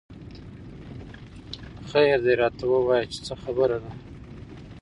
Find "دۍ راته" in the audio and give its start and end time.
2.25-2.63